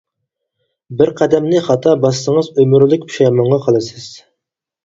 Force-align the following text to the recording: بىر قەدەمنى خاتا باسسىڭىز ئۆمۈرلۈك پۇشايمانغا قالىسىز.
بىر 1.01 1.11
قەدەمنى 1.19 1.61
خاتا 1.67 1.93
باسسىڭىز 2.05 2.49
ئۆمۈرلۈك 2.57 3.07
پۇشايمانغا 3.13 3.61
قالىسىز. 3.67 4.09